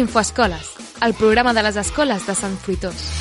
[0.00, 0.70] Infoescoles,
[1.02, 3.19] el programa de les escoles de Sant Fruitós.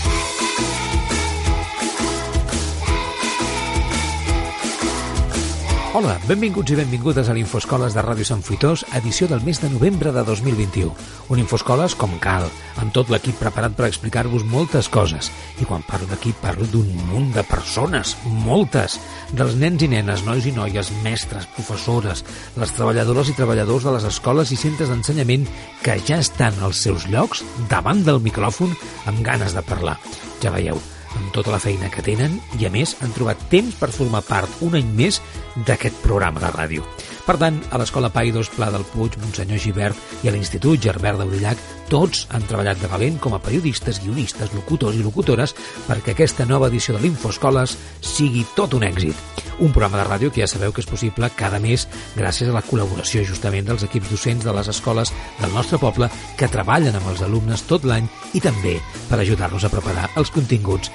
[5.90, 10.12] Hola, benvinguts i benvingudes a l'Infoscoles de Ràdio Sant Fruitós, edició del mes de novembre
[10.14, 10.92] de 2021.
[11.34, 12.46] Un Infoscoles com cal,
[12.78, 15.32] amb tot l'equip preparat per explicar-vos moltes coses.
[15.58, 18.14] I quan parlo d'equip parlo d'un munt de persones,
[18.46, 19.00] moltes,
[19.34, 22.22] dels nens i nenes, nois i noies, mestres, professores,
[22.62, 25.50] les treballadores i treballadors de les escoles i centres d'ensenyament
[25.82, 27.42] que ja estan als seus llocs
[27.74, 28.78] davant del micròfon
[29.10, 29.98] amb ganes de parlar.
[30.38, 30.78] Ja veieu,
[31.18, 34.62] amb tota la feina que tenen i, a més, han trobat temps per formar part
[34.66, 35.22] un any més
[35.68, 36.86] d'aquest programa de ràdio.
[37.30, 41.60] Per tant, a l'Escola Paidos Pla del Puig, Monsenyor Givert i a l'Institut Gerbert d'Aurillac,
[41.86, 45.54] tots han treballat de valent com a periodistes, guionistes, locutors i locutores
[45.86, 49.14] perquè aquesta nova edició de l'Infoscoles sigui tot un èxit.
[49.62, 51.86] Un programa de ràdio que ja sabeu que és possible cada mes
[52.18, 56.10] gràcies a la col·laboració justament dels equips docents de les escoles del nostre poble
[56.40, 60.90] que treballen amb els alumnes tot l'any i també per ajudar-los a preparar els continguts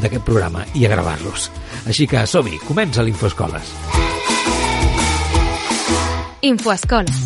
[0.00, 1.50] d'aquest programa i a gravar-los.
[1.84, 3.76] Així que som-hi, comença l'Infoscoles.
[6.44, 7.20] Infoescoles.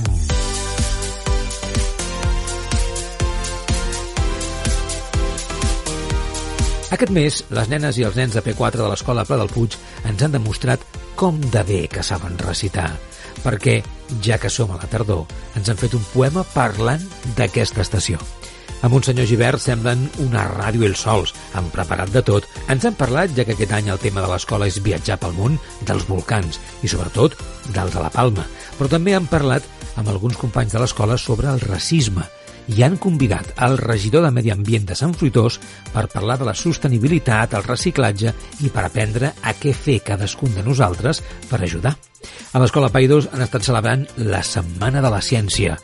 [6.94, 9.74] Aquest mes, les nenes i els nens de P4 de l'Escola Pla del Puig
[10.06, 10.86] ens han demostrat
[11.18, 12.92] com de bé que saben recitar,
[13.42, 13.80] perquè,
[14.22, 15.26] ja que som a la tardor,
[15.58, 17.02] ens han fet un poema parlant
[17.34, 18.22] d'aquesta estació.
[18.82, 22.46] Amb un senyor Givert semblen una ràdio els sols, han preparat de tot.
[22.70, 25.58] Ens han parlat, ja que aquest any el tema de l'escola és viatjar pel món,
[25.88, 27.34] dels volcans i, sobretot,
[27.74, 28.46] dels de la Palma.
[28.78, 29.66] Però també han parlat
[29.98, 32.26] amb alguns companys de l'escola sobre el racisme
[32.68, 35.56] i han convidat el regidor de Medi Ambient de Sant Fruitós
[35.92, 40.64] per parlar de la sostenibilitat, el reciclatge i per aprendre a què fer cadascun de
[40.66, 41.96] nosaltres per ajudar.
[42.52, 45.78] A l'Escola Païdors han estat celebrant la Setmana de la Ciència.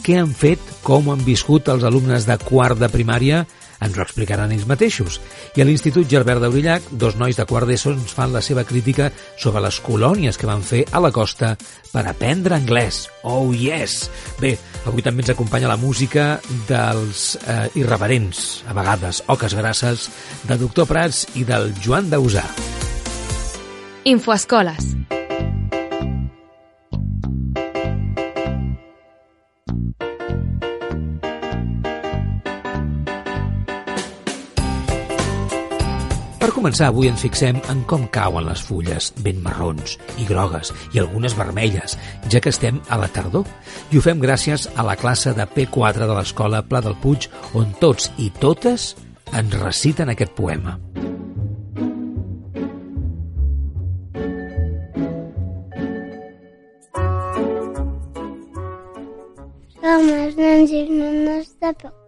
[0.00, 3.44] Què han fet, com han viscut els alumnes de quart de primària,
[3.80, 5.18] ens ho explicaran ells mateixos.
[5.56, 9.10] I a l'Institut Gerbert d'Aurillac, dos nois de quart d'ESO ens fan la seva crítica
[9.40, 11.54] sobre les colònies que van fer a la costa
[11.92, 13.06] per aprendre anglès.
[13.24, 14.10] Oh, yes!
[14.40, 14.54] Bé,
[14.86, 20.10] avui també ens acompanya la música dels eh, irreverents, a vegades, oques grasses,
[20.48, 22.44] de Doctor Prats i del Joan Dausà.
[24.08, 24.94] Infoescoles.
[25.10, 25.19] Per
[36.60, 41.32] començar, avui ens fixem en com cauen les fulles, ben marrons i grogues i algunes
[41.38, 41.94] vermelles,
[42.28, 43.46] ja que estem a la tardor.
[43.88, 47.72] I ho fem gràcies a la classe de P4 de l'Escola Pla del Puig, on
[47.80, 48.92] tots i totes
[49.32, 50.76] ens reciten aquest poema.
[59.80, 61.99] Som els nens i nenes de P4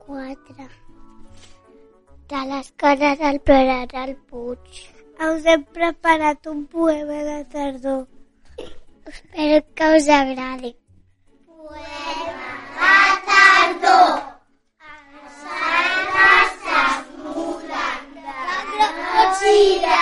[2.32, 4.76] de l'escola del Pere del Puig.
[5.24, 8.06] Us hem preparat un poema de tardor.
[9.10, 10.72] Espero que us agradi.
[11.46, 14.16] Poema de tardor.
[14.88, 18.36] Els arbres s'esmuden de
[18.72, 20.00] grocs i de.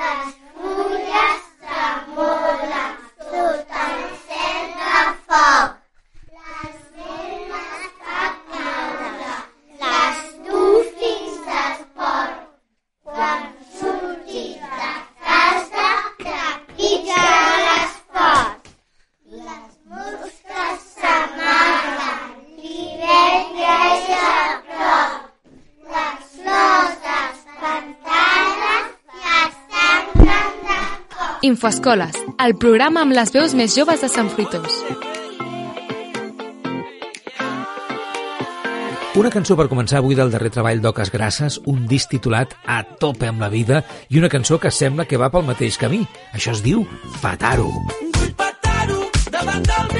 [0.00, 2.92] Les fulles tremolen,
[3.30, 5.75] tot encendre foc.
[31.56, 32.12] Infoescoles,
[32.44, 34.74] el programa amb les veus més joves de Sant Fruitós.
[39.16, 43.30] Una cançó per començar avui del darrer treball d'Oques Grasses, un disc titulat A tope
[43.32, 43.80] amb la vida
[44.12, 46.04] i una cançó que sembla que va pel mateix camí.
[46.36, 46.84] Això es diu
[47.22, 47.70] Fataro.
[48.04, 49.95] Vull petar-ho davant del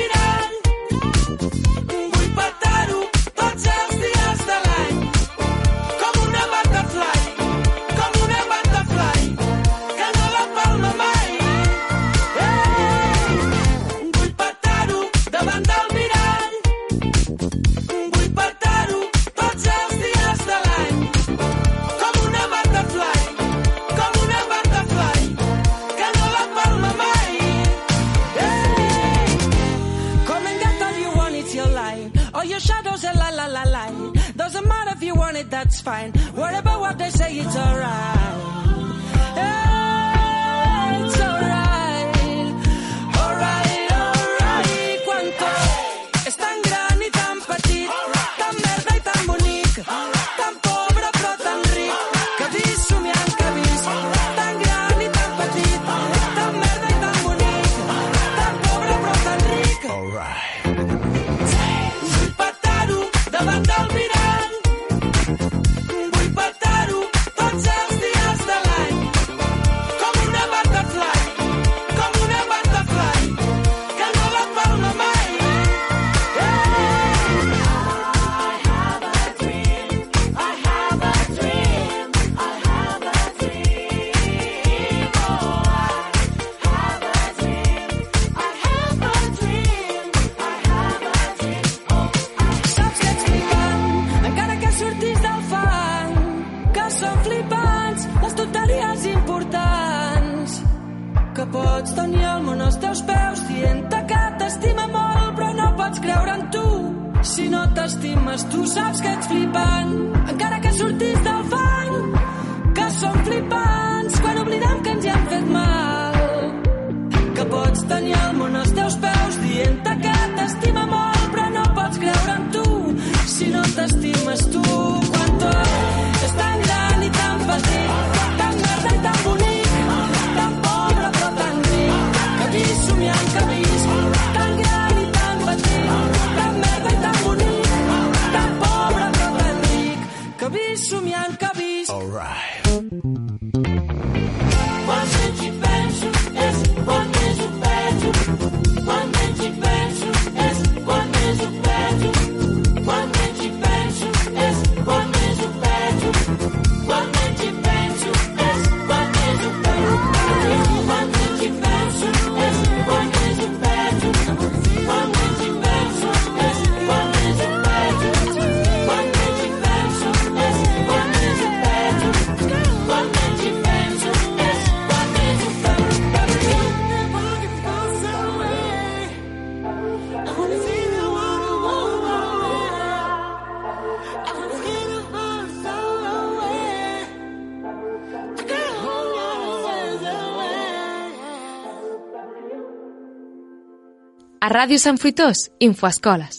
[194.47, 196.39] A Ràdio Sant Fruitós, Infoescoles.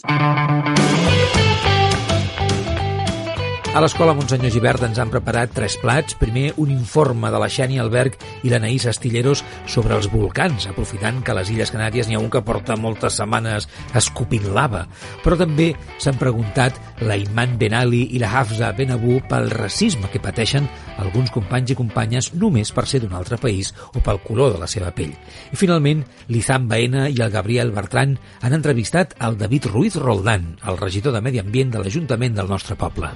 [3.78, 6.16] A l'escola Monsenyor Givert ens han preparat tres plats.
[6.18, 11.30] Primer, un informe de la Xènia Alberg i l'Anaïs Astilleros sobre els volcans, aprofitant que
[11.30, 14.80] a les Illes Canàries n'hi ha un que porta moltes setmanes escopint lava.
[15.22, 15.68] Però també
[16.02, 20.66] s'han preguntat la Iman Ben Ali i la Hafsa Ben Abu pel racisme que pateixen
[20.98, 24.66] alguns companys i companyes només per ser d'un altre país o pel color de la
[24.66, 25.14] seva pell.
[25.54, 30.82] I finalment, l'Izam Baena i el Gabriel Bertran han entrevistat el David Ruiz Roldán, el
[30.82, 33.14] regidor de Medi Ambient de l'Ajuntament del nostre poble.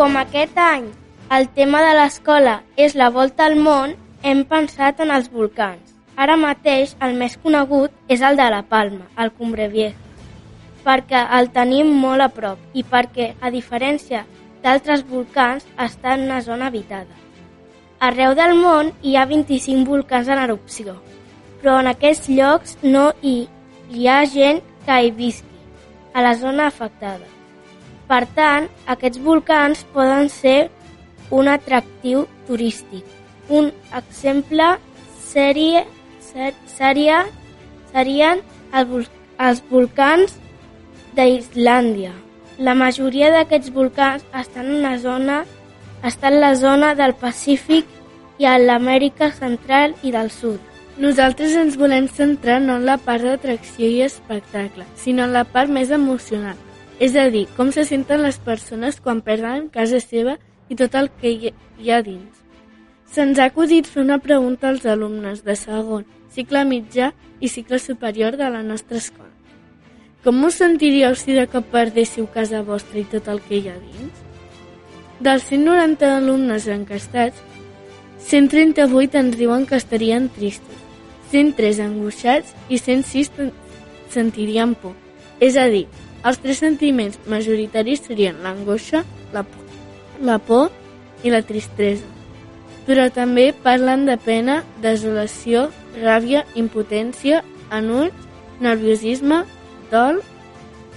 [0.00, 0.84] Com aquest any
[1.36, 3.90] el tema de l'escola és la volta al món,
[4.24, 5.90] hem pensat en els volcans.
[6.16, 9.98] Ara mateix el més conegut és el de la Palma, el Cumbre Vieja,
[10.86, 14.22] perquè el tenim molt a prop i perquè, a diferència
[14.62, 17.18] d'altres volcans, està en una zona habitada.
[18.08, 20.94] Arreu del món hi ha 25 volcans en erupció,
[21.60, 23.36] però en aquests llocs no hi,
[23.92, 25.60] hi ha gent que hi visqui,
[26.14, 27.28] a la zona afectada.
[28.10, 30.58] Per tant, aquests volcans poden ser
[31.30, 33.04] un atractiu turístic.
[33.48, 34.66] Un exemple
[35.22, 35.84] seria,
[36.24, 37.20] ser, seria,
[37.92, 38.42] serien
[38.74, 39.06] el,
[39.38, 40.34] els volcans
[41.14, 42.10] d'Islàndia.
[42.58, 45.44] La majoria d'aquests volcans estan en una zona
[46.02, 47.86] estan en la zona del Pacífic
[48.40, 50.58] i a l'Amèrica Central i del Sud.
[51.00, 55.70] Nosaltres ens volem centrar no en la part d'atracció i espectacle, sinó en la part
[55.72, 56.56] més emocional.
[57.00, 60.36] És a dir, com se senten les persones quan perden casa seva
[60.68, 62.42] i tot el que hi ha dins.
[63.10, 68.36] Se'ns ha acudit fer una pregunta als alumnes de segon, cicle mitjà i cicle superior
[68.36, 69.32] de la nostra escola.
[70.22, 73.78] Com us sentiríeu si de cop perdéssiu casa vostra i tot el que hi ha
[73.80, 74.20] dins?
[75.20, 77.40] Dels 190 alumnes encastats,
[78.28, 80.76] 138 ens diuen que estarien tristos,
[81.32, 83.52] 103 angoixats i 106 ten-
[84.12, 84.92] sentirien por.
[85.40, 85.86] És a dir,
[86.24, 89.44] els tres sentiments majoritaris serien l'angoixa, la
[90.20, 90.70] la por
[91.24, 92.04] i la tristesa.
[92.86, 95.68] Però també parlen de pena, desolació,
[96.00, 98.28] ràbia, impotència, enulls,
[98.60, 99.44] nerviosisme,
[99.92, 100.22] dol...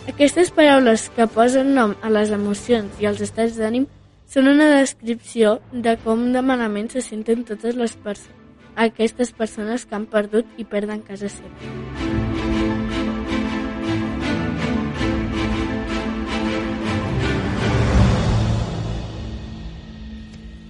[0.03, 3.86] Aquestes paraules que posen nom a les emocions i als estats d'ànim
[4.27, 8.42] són una descripció de com de malament se senten totes les persones
[8.75, 12.33] aquestes persones que han perdut i perden casa seva.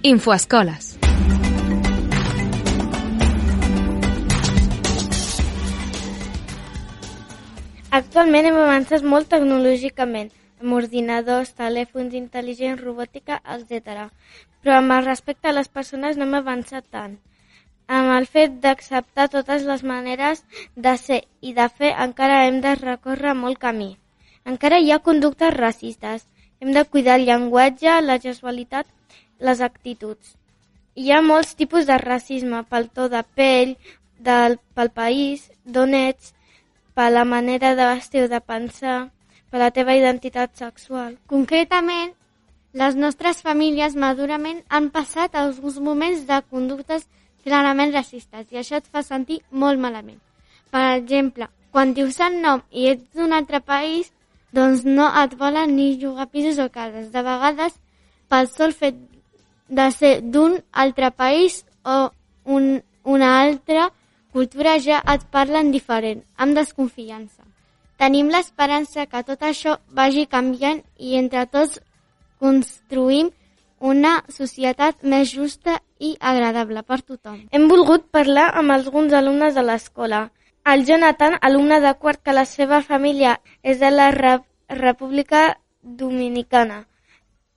[0.04, 0.98] Infoescoles.
[7.88, 10.28] Actualment hem avançat molt tecnològicament,
[10.60, 14.10] amb ordinadors, telèfons intel·ligents, robòtica, etc.
[14.60, 17.14] Però amb el respecte a les persones no hem avançat tant.
[17.88, 20.44] Amb el fet d'acceptar totes les maneres
[20.76, 23.94] de ser i de fer encara hem de recórrer molt camí.
[24.44, 26.28] Encara hi ha conductes racistes.
[26.60, 28.86] Hem de cuidar el llenguatge, la gestualitat,
[29.38, 30.34] les actituds.
[30.94, 33.76] Hi ha molts tipus de racisme pel to de pell,
[34.18, 36.34] del, pel país, d'on ets,
[36.94, 39.10] per la manera de vestir o de pensar,
[39.50, 41.16] per la teva identitat sexual.
[41.30, 42.14] Concretament,
[42.74, 47.06] les nostres famílies madurament han passat alguns moments de conductes
[47.44, 50.18] clarament racistes i això et fa sentir molt malament.
[50.74, 54.10] Per exemple, quan dius el nom i ets d'un altre país,
[54.54, 57.10] doncs no et volen ni jugar pisos o cases.
[57.14, 57.74] De vegades,
[58.30, 58.98] pel sol fet
[59.68, 62.10] de ser d'un altre país o
[62.44, 63.90] un, una altra
[64.32, 67.44] cultura ja et parlen diferent, amb desconfiança.
[68.00, 71.78] Tenim l'esperança que tot això vagi canviant i entre tots
[72.42, 73.30] construïm
[73.78, 77.44] una societat més justa i agradable per tothom.
[77.52, 80.30] Hem volgut parlar amb alguns alumnes de l'escola.
[80.64, 86.86] El Jonathan, alumne de quart, que la seva família és de la Rep República Dominicana.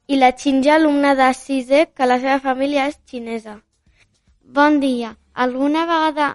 [0.07, 3.57] I la Xinja, alumna de sisè, que la seva família és xinesa.
[4.57, 5.09] Bon dia.
[5.45, 6.27] Alguna vegada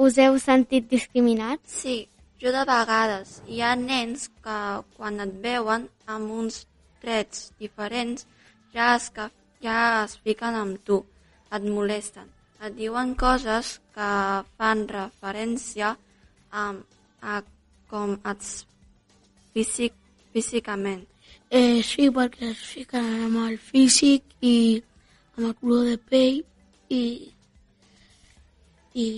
[0.00, 1.74] us heu sentit discriminats?
[1.82, 1.96] Sí,
[2.40, 3.34] jo de vegades.
[3.52, 4.56] Hi ha nens que
[4.96, 5.84] quan et veuen
[6.14, 6.62] amb uns
[7.04, 8.24] trets diferents
[8.72, 9.10] ja es,
[9.60, 11.02] ja es fiquen amb tu,
[11.52, 12.32] et molesten.
[12.64, 14.10] Et diuen coses que
[14.56, 15.92] fan referència
[16.50, 16.64] a,
[17.20, 17.42] a
[17.92, 18.64] com ets
[19.52, 19.92] físic,
[20.32, 21.04] físicament.
[21.50, 24.78] Eh, sí, perquè es fiquen amb el físic i
[25.36, 26.36] amb el color de pell
[26.94, 27.02] i,
[28.94, 29.08] i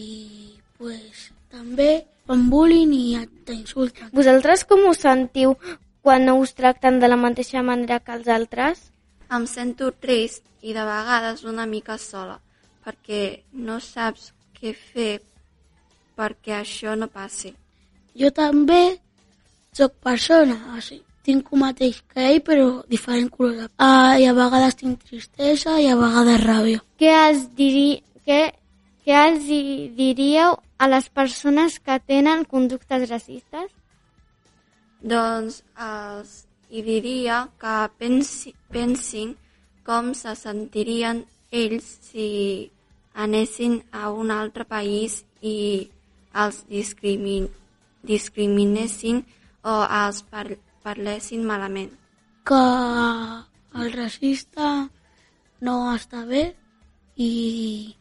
[0.78, 1.90] pues, també
[2.24, 3.04] fan bullying i
[3.44, 4.08] t'insulten.
[4.16, 5.52] Vosaltres com us sentiu
[6.00, 8.80] quan no us tracten de la mateixa manera que els altres?
[9.28, 12.38] Em sento trist i de vegades una mica sola,
[12.84, 15.12] perquè no saps què fer
[16.16, 17.52] perquè això no passi.
[18.16, 18.82] Jo també
[19.76, 23.76] sóc persona, així, tinc el mateix que ell, però diferent color de pell.
[23.86, 26.82] Ah, I a vegades tinc tristesa i a vegades ràbia.
[26.98, 28.02] Què els, diri...
[28.26, 28.40] què,
[29.06, 29.46] què els
[29.98, 33.70] diríeu a les persones que tenen conductes racistes?
[35.02, 36.34] Doncs els
[36.70, 39.34] hi diria que pensi, pensin
[39.86, 42.26] com se sentirien ells si
[43.14, 45.56] anessin a un altre país i
[46.44, 47.48] els discrimin,
[48.06, 49.20] discriminessin
[49.68, 50.46] o els par,
[50.82, 51.90] parlessin malament.
[52.46, 52.62] Que
[53.78, 54.88] el racista
[55.62, 56.50] no està bé
[57.16, 57.94] i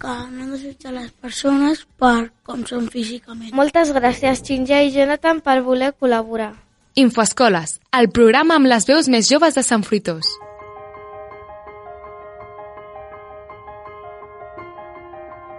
[0.00, 3.52] que no han de jutjar les persones per com són físicament.
[3.56, 6.52] Moltes gràcies, Xinja i Jonathan, per voler col·laborar.
[6.96, 10.28] Infoescoles, el programa amb les veus més joves de Sant Fruitós.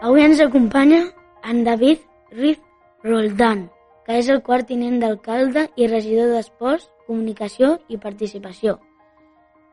[0.01, 1.07] Avui ens acompanya
[1.43, 2.59] en David Riz
[3.03, 3.67] Roldán,
[4.07, 8.77] que és el quart tinent d'alcalde i regidor d'Esports, Comunicació i Participació,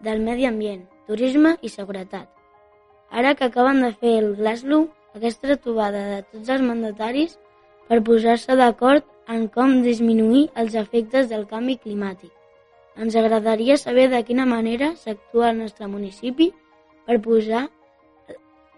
[0.02, 2.26] del Medi Ambient, Turisme i Seguretat.
[3.14, 7.36] Ara que acaben de fer el Glasgow, aquesta trobada de tots els mandataris
[7.86, 12.32] per posar-se d'acord en com disminuir els efectes del canvi climàtic.
[12.98, 16.50] Ens agradaria saber de quina manera s'actua al nostre municipi
[17.06, 17.68] per posar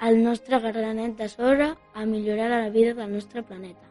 [0.04, 3.88] el nostre granet de sorra a millorar la vida del nostre planeta.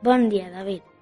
[0.00, 0.93] Bon dia, David.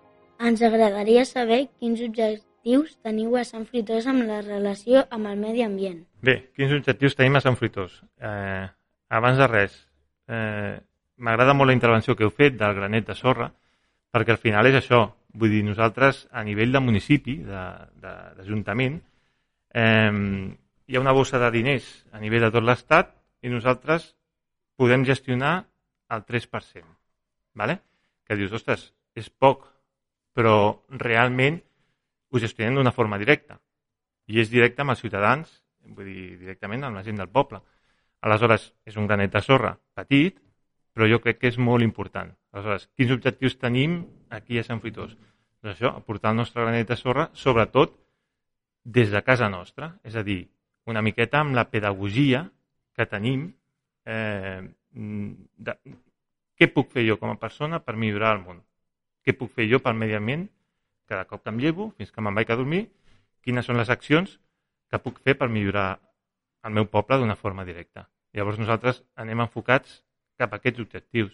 [0.43, 5.63] Ens agradaria saber quins objectius teniu a Sant Fruitós amb la relació amb el medi
[5.63, 6.01] ambient.
[6.23, 8.01] Bé, quins objectius tenim a Sant Fruitós?
[8.19, 8.65] Eh,
[9.19, 9.77] abans de res,
[10.27, 10.81] eh,
[11.23, 13.53] m'agrada molt la intervenció que heu fet del granet de sorra,
[14.11, 15.05] perquè al final és això.
[15.33, 18.99] Vull dir, nosaltres, a nivell de municipi, d'Ajuntament,
[19.73, 20.11] eh,
[20.87, 24.11] hi ha una bossa de diners a nivell de tot l'Estat i nosaltres
[24.77, 25.55] podem gestionar
[26.11, 26.99] el 3%.
[27.55, 27.79] ¿vale?
[28.27, 29.72] Que dius, ostres, és poc,
[30.33, 31.61] però realment
[32.33, 33.59] ho gestionem d'una forma directa.
[34.29, 35.51] I és directe amb els ciutadans,
[35.85, 37.61] vull dir, directament amb la gent del poble.
[38.23, 40.39] Aleshores, és un granet de sorra petit,
[40.95, 42.31] però jo crec que és molt important.
[42.53, 45.17] Aleshores, quins objectius tenim aquí a Sant Fruitós?
[45.63, 47.99] Doncs això, aportar el nostre granet de sorra, sobretot
[48.85, 50.47] des de casa nostra, és a dir,
[50.87, 52.45] una miqueta amb la pedagogia
[52.97, 53.47] que tenim
[54.05, 54.63] eh,
[54.93, 55.77] de,
[56.59, 58.61] què puc fer jo com a persona per millorar el món?
[59.23, 60.49] Què puc fer jo pel medi ambient
[61.11, 62.87] cada cop que em llevo, fins que me'n vaig a dormir?
[63.45, 64.39] Quines són les accions
[64.91, 66.01] que puc fer per millorar
[66.67, 68.07] el meu poble d'una forma directa?
[68.33, 70.01] Llavors nosaltres anem enfocats
[70.41, 71.33] cap a aquests objectius.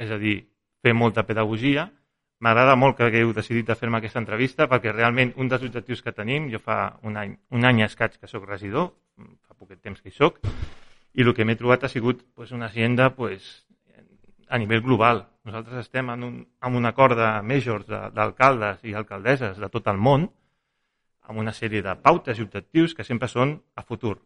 [0.00, 0.36] És a dir,
[0.82, 1.88] fer molta pedagogia.
[2.40, 6.14] M'agrada molt que hagueu decidit de fer-me aquesta entrevista perquè realment un dels objectius que
[6.16, 8.94] tenim, jo fa un any, un any escaig que sóc regidor,
[9.46, 10.40] fa poquet temps que hi sóc,
[11.12, 13.50] i el que m'he trobat ha sigut pues, una agenda pues,
[14.48, 15.26] a nivell global.
[15.50, 19.96] Nosaltres estem en un, en un acord de majors d'alcaldes i alcaldesses de tot el
[19.98, 20.28] món
[21.26, 24.20] amb una sèrie de pautes i objectius que sempre són a futur.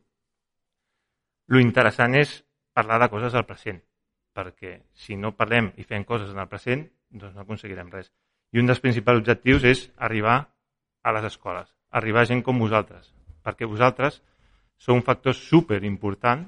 [1.48, 2.34] Lo interessant és
[2.76, 3.80] parlar de coses al present,
[4.36, 8.12] perquè si no parlem i fem coses en el present, doncs no aconseguirem res.
[8.52, 10.36] I un dels principals objectius és arribar
[11.00, 14.20] a les escoles, arribar a gent com vosaltres, perquè vosaltres
[14.76, 16.44] sou un factor super important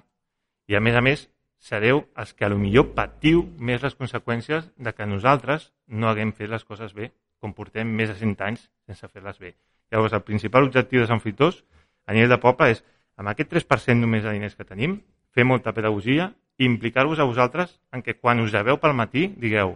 [0.69, 1.31] i, a més a més,
[1.67, 6.33] sereu els que a lo millor patiu més les conseqüències de que nosaltres no haguem
[6.37, 7.11] fet les coses bé,
[7.43, 9.57] com portem més de 100 anys sense fer-les bé.
[9.91, 11.65] Llavors, el principal objectiu de Sant Fritós
[12.07, 12.83] a nivell de poble és,
[13.19, 15.01] amb aquest 3% només de diners que tenim,
[15.35, 19.75] fer molta pedagogia i implicar-vos a vosaltres en que quan us lleveu pel matí digueu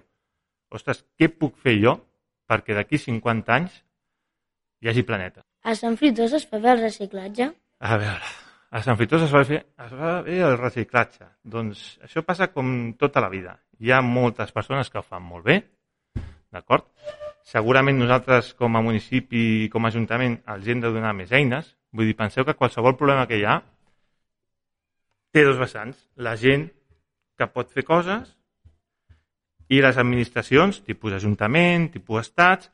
[0.71, 1.97] ostres, què puc fer jo
[2.51, 3.81] perquè d'aquí 50 anys
[4.81, 5.43] hi hagi planeta?
[5.67, 7.51] A Sant Fritós es fa bé el reciclatge?
[7.81, 8.31] A veure,
[8.71, 11.27] a Sant Fritós es va, fer, es va fer el reciclatge.
[11.43, 13.57] Doncs això passa com tota la vida.
[13.83, 15.57] Hi ha moltes persones que ho fan molt bé,
[16.55, 16.87] d'acord?
[17.51, 21.73] Segurament nosaltres com a municipi i com a ajuntament els hem de donar més eines.
[21.91, 23.59] Vull dir, penseu que qualsevol problema que hi ha
[25.35, 25.99] té dos vessants.
[26.15, 26.69] La gent
[27.39, 28.37] que pot fer coses
[29.71, 32.71] i les administracions, tipus ajuntament, tipus estats,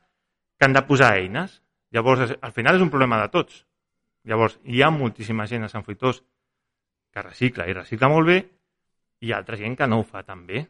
[0.57, 1.61] que han de posar eines.
[1.93, 3.63] Llavors, al final és un problema de tots.
[4.27, 6.19] Llavors, hi ha moltíssima gent a Sant Fruitós
[7.13, 8.37] que recicla i recicla molt bé
[9.23, 10.65] i altra gent que no ho fa tan bé.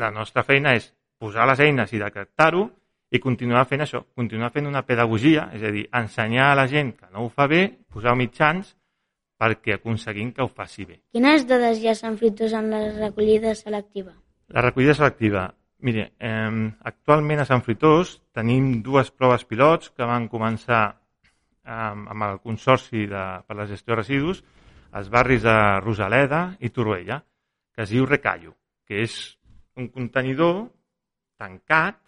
[0.00, 0.88] La nostra feina és
[1.20, 2.64] posar les eines i decretar-ho
[3.12, 6.94] i continuar fent això, continuar fent una pedagogia, és a dir, ensenyar a la gent
[6.96, 8.74] que no ho fa bé, posar mitjans
[9.38, 10.98] perquè aconseguim que ho faci bé.
[11.14, 14.12] Quines dades hi ha Sant Fritós en la recollida selectiva?
[14.48, 15.46] La recollida selectiva.
[15.84, 20.98] Mire, eh, actualment a Sant Fritós tenim dues proves pilots que van començar
[21.68, 24.42] eh, amb el Consorci de, per la gestió de residus
[24.98, 27.20] als barris de Rosaleda i Torroella,
[27.74, 28.54] que es diu Recallo,
[28.88, 29.14] que és
[29.78, 30.66] un contenidor
[31.38, 32.00] tancat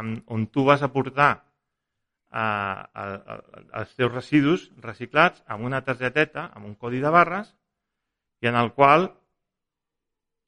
[0.00, 1.32] amb, on tu vas a portar
[2.32, 3.02] eh,
[3.80, 7.52] els teus residus reciclats amb una targeteta, amb un codi de barres,
[8.42, 9.10] i en el qual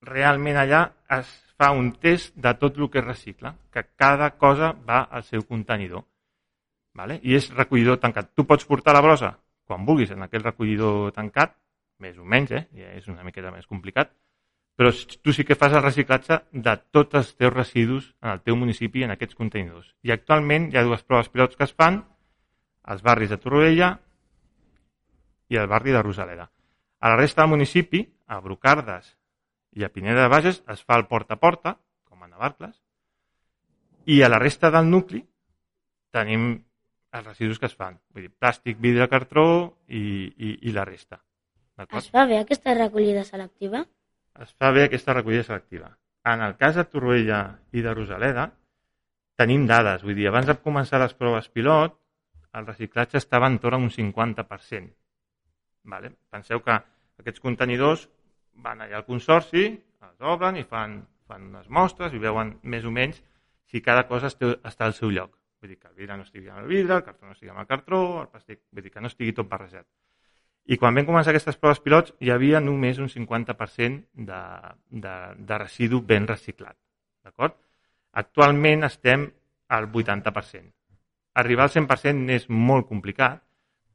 [0.05, 0.87] realment allà
[1.19, 1.29] es
[1.61, 6.03] fa un test de tot el que recicla, que cada cosa va al seu contenidor.
[6.95, 7.19] Vale?
[7.23, 8.31] I és recollidor tancat.
[8.35, 9.35] Tu pots portar la brossa
[9.67, 11.57] quan vulguis en aquell recollidor tancat,
[12.05, 12.67] més o menys, eh?
[12.77, 14.13] ja és una miqueta més complicat,
[14.77, 14.91] però
[15.23, 19.05] tu sí que fas el reciclatge de tots els teus residus en el teu municipi
[19.07, 19.93] en aquests contenidors.
[20.03, 22.03] I actualment hi ha dues proves pilots que es fan
[22.83, 23.95] als barris de Torroella
[25.49, 26.51] i al barri de Rosaleda.
[27.01, 29.15] A la resta del municipi, a Brocardes
[29.79, 31.77] i a Pineda de Bages, es fa el porta a porta,
[32.09, 32.75] com a Navarcles,
[34.07, 35.23] i a la resta del nucli
[36.13, 36.59] tenim
[37.15, 37.99] els residus que es fan.
[38.15, 39.47] Vull dir, plàstic, vidre, cartró
[39.87, 40.03] i,
[40.35, 41.21] i, i la resta.
[41.85, 43.85] Es fa bé aquesta recollida selectiva?
[44.43, 45.91] Es fa bé aquesta recollida selectiva.
[46.31, 47.41] En el cas de Torroella
[47.73, 48.49] i de Rosaleda,
[49.39, 50.03] tenim dades.
[50.07, 51.97] Vull dir, abans de començar les proves pilot,
[52.55, 54.91] el reciclatge estava en torn a un 50%.
[55.91, 56.15] Vale?
[56.33, 56.79] Penseu que
[57.21, 58.09] aquests contenidors
[58.65, 59.67] van allà al consorci,
[60.07, 63.21] els obren i fan, fan unes mostres i veuen més o menys
[63.71, 65.35] si cada cosa està al seu lloc.
[65.65, 67.61] Vull dir que el vidre no estigui amb el vidre, el cartró no estigui amb
[67.63, 69.87] el cartró, el plàstic, vull dir que no estigui tot barrejat.
[70.69, 74.41] I quan vam començar aquestes proves pilots hi havia només un 50% de,
[75.07, 75.15] de,
[75.53, 76.77] de residu ben reciclat.
[77.25, 77.57] D'acord?
[78.13, 79.25] Actualment estem
[79.79, 80.69] al 80%.
[81.41, 83.41] Arribar al 100% és molt complicat,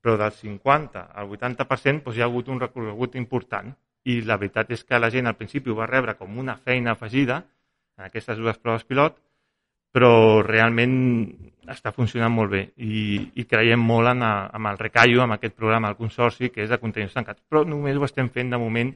[0.01, 3.69] però del 50 al 80% doncs, hi ha hagut un recorregut important
[4.10, 6.97] i la veritat és que la gent al principi ho va rebre com una feina
[6.97, 7.43] afegida
[7.99, 9.21] en aquestes dues proves pilot,
[9.95, 10.97] però realment
[11.69, 15.56] està funcionant molt bé i, i creiem molt en, a, en el recallo, amb aquest
[15.58, 17.43] programa del Consorci, que és de contenidors tancats.
[17.49, 18.93] Però només ho estem fent de moment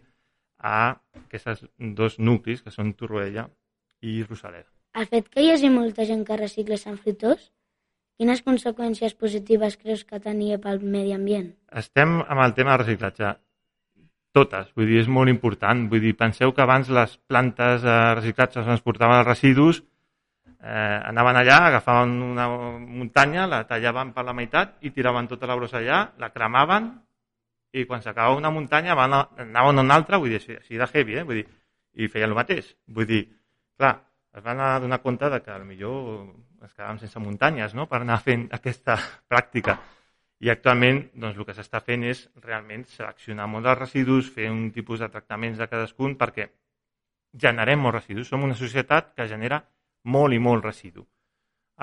[0.63, 1.65] a aquests
[1.97, 3.47] dos nuclis, que són Torroella
[4.01, 4.69] i Rosaleda.
[4.97, 7.49] El fet que hi hagi molta gent que recicla Sant Fritós,
[8.17, 11.49] quines conseqüències positives creus que tenia pel medi ambient?
[11.73, 13.33] Estem amb el tema de reciclatge.
[14.33, 15.87] Totes, vull dir, és molt important.
[15.89, 19.81] Vull dir, penseu que abans les plantes de reciclatge transportaven els residus
[20.63, 22.47] eh, anaven allà, agafaven una
[22.79, 26.89] muntanya, la tallaven per la meitat i tiraven tota la brossa allà, la cremaven
[27.73, 30.87] i quan s'acabava una muntanya van a, anaven a una altra, vull dir, així de
[30.93, 31.23] heavy, eh?
[31.27, 31.47] vull dir,
[31.93, 32.69] i feien el mateix.
[32.87, 33.23] Vull dir,
[33.77, 33.97] clar,
[34.33, 36.29] es van donar compte de que millor
[36.63, 37.87] es quedàvem sense muntanyes no?
[37.91, 38.97] per anar fent aquesta
[39.31, 39.77] pràctica.
[40.43, 44.71] I actualment doncs, el que s'està fent és realment seleccionar molt dels residus, fer un
[44.75, 46.49] tipus de tractaments de cadascun perquè
[47.45, 48.27] generem molts residus.
[48.29, 49.61] Som una societat que genera
[50.03, 51.05] molt i molt residu.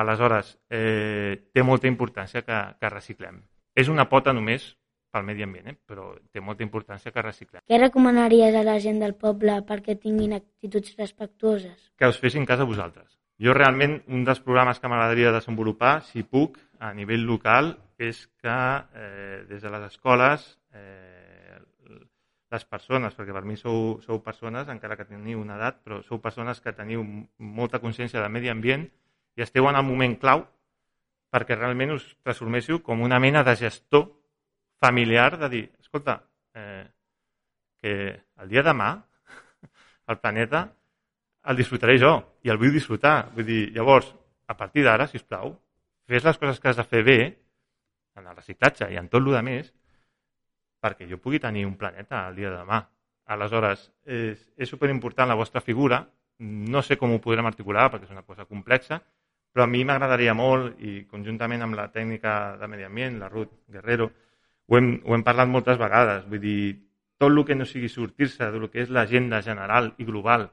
[0.01, 3.41] Aleshores, eh, té molta importància que, que reciclem.
[3.75, 4.75] És una pota només
[5.11, 5.75] pel medi ambient, eh?
[5.75, 7.65] però té molta importància que reciclem.
[7.67, 11.91] Què recomanaries a la gent del poble perquè tinguin actituds respectuoses?
[11.99, 13.17] Que us fessin cas a vosaltres.
[13.41, 18.57] Jo realment, un dels programes que m'agradaria desenvolupar, si puc, a nivell local, és que
[18.95, 21.30] eh, des de les escoles eh,
[22.51, 26.19] les persones, perquè per mi sou, sou persones, encara que teniu una edat, però sou
[26.23, 27.05] persones que teniu
[27.39, 28.89] molta consciència del medi ambient
[29.39, 30.43] i esteu en el moment clau
[31.31, 34.09] perquè realment us transforméssiu com una mena de gestor
[34.83, 36.89] familiar de dir, escolta, eh,
[37.81, 37.95] que
[38.43, 38.91] el dia de demà
[40.11, 40.67] el planeta
[41.51, 43.31] el disfrutaré jo i el vull disfrutar.
[43.37, 44.11] Vull dir, llavors,
[44.51, 45.55] a partir d'ara, si us plau,
[46.11, 47.19] fes les coses que has de fer bé
[48.19, 49.71] en el reciclatge i en tot el que més
[50.81, 52.81] perquè jo pugui tenir un planeta el dia de demà.
[53.31, 56.01] Aleshores, és, és superimportant la vostra figura,
[56.41, 59.01] no sé com ho podrem articular perquè és una cosa complexa,
[59.53, 63.53] però a mi m'agradaria molt, i conjuntament amb la tècnica de medi ambient, la Ruth
[63.69, 64.11] Guerrero,
[64.71, 66.63] ho hem, ho hem parlat moltes vegades, vull dir,
[67.21, 70.47] tot el que no sigui sortir-se del que és l'agenda general i global,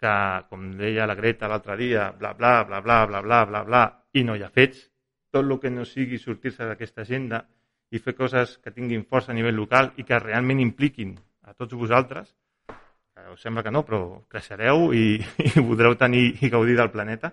[0.00, 0.14] que,
[0.50, 4.24] com deia la Greta l'altre dia, bla, bla, bla, bla, bla, bla, bla, bla, i
[4.24, 4.88] no hi ha fets,
[5.30, 7.44] tot el que no sigui sortir-se d'aquesta agenda
[7.90, 11.14] i fer coses que tinguin força a nivell local i que realment impliquin
[11.46, 12.34] a tots vosaltres,
[12.66, 15.06] que us sembla que no, però creixereu i,
[15.46, 17.32] i podreu tenir i gaudir del planeta,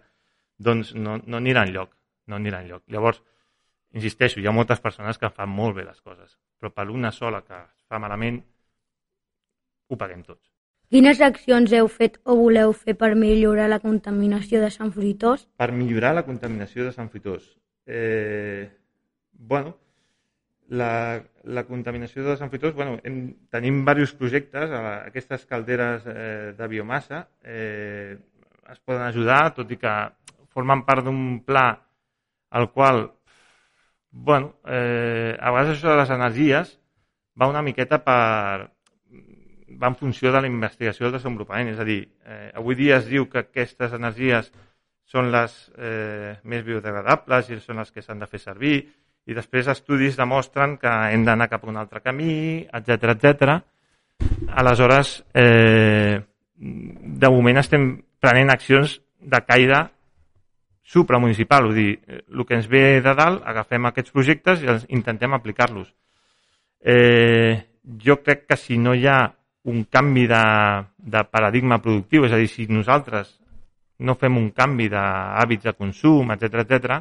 [0.57, 1.93] doncs no, no anirà enlloc,
[2.29, 2.85] no anirà enlloc.
[2.93, 3.21] Llavors,
[3.97, 7.43] insisteixo, hi ha moltes persones que fan molt bé les coses, però per una sola
[7.43, 8.41] que es fa malament,
[9.89, 10.53] ho paguem tots.
[10.93, 15.47] Quines accions heu fet o voleu fer per millorar la contaminació de Sant Fruitós?
[15.57, 17.47] Per millorar la contaminació de Sant Fruitós.
[17.87, 18.69] Eh,
[19.33, 19.73] bueno,
[20.73, 23.17] la, la contaminació de Fruitós, bueno, hem,
[23.53, 28.17] tenim diversos projectes, a aquestes calderes eh, de biomassa eh,
[28.71, 29.93] es poden ajudar, tot i que
[30.53, 31.67] formen part d'un pla
[32.53, 33.05] al qual,
[34.11, 36.77] bueno, eh, a vegades això de les energies
[37.39, 38.69] va una miqueta per,
[39.81, 41.73] va en funció de la investigació del desenvolupament.
[41.73, 44.51] És a dir, eh, avui dia es diu que aquestes energies
[45.09, 48.77] són les eh, més biodegradables i són les que s'han de fer servir
[49.25, 53.53] i després estudis demostren que hem d'anar cap a un altre camí, etc etc.
[54.51, 56.19] Aleshores, eh,
[56.55, 57.87] de moment estem
[58.19, 59.83] prenent accions de caire
[60.83, 65.33] supramunicipal, vull dir, el que ens ve de dalt, agafem aquests projectes i els intentem
[65.33, 65.87] aplicar-los.
[66.83, 67.63] Eh,
[68.03, 69.21] jo crec que si no hi ha
[69.71, 70.43] un canvi de,
[70.97, 73.37] de paradigma productiu, és a dir, si nosaltres
[74.03, 76.99] no fem un canvi d'hàbits de consum, etc etc,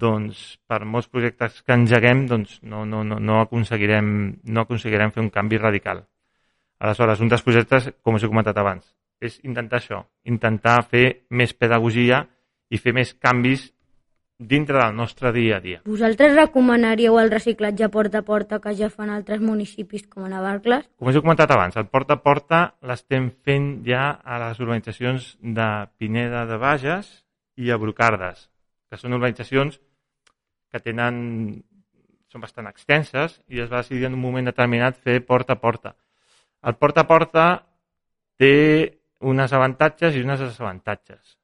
[0.00, 4.08] doncs per molts projectes que engeguem doncs no, no, no, no, aconseguirem,
[4.44, 6.04] no aconseguirem fer un canvi radical.
[6.80, 8.86] Aleshores, un dels projectes, com us he comentat abans,
[9.20, 12.24] és intentar això, intentar fer més pedagogia
[12.72, 13.68] i fer més canvis
[14.40, 15.82] dintre del nostre dia a dia.
[15.84, 20.88] Vosaltres recomanaríeu el reciclatge porta a porta que ja fan altres municipis com a Navarcles?
[20.96, 25.34] Com us he comentat abans, el porta a porta l'estem fent ja a les urbanitzacions
[25.42, 25.68] de
[26.00, 27.12] Pineda de Bages
[27.60, 28.48] i a Brocardes,
[28.88, 29.76] que són urbanitzacions
[30.70, 31.18] que tenen
[32.30, 35.94] són bastant extenses i es va decidir en un moment determinat fer porta a porta.
[36.62, 37.44] El porta a porta
[38.38, 38.54] té
[39.20, 41.36] unes avantatges i unes desavantatges.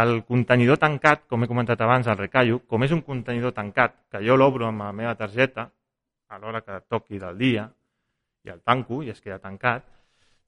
[0.00, 4.22] El contenidor tancat, com he comentat abans, el recallo, com és un contenidor tancat, que
[4.26, 5.68] jo l'obro amb la meva targeta
[6.28, 7.68] a l'hora que toqui del dia
[8.44, 9.86] i el tanco i es queda tancat,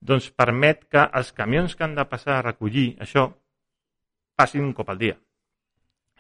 [0.01, 3.29] doncs permet que els camions que han de passar a recollir això
[4.39, 5.17] passin un cop al dia.